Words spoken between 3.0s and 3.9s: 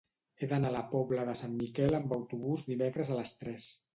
a les tres.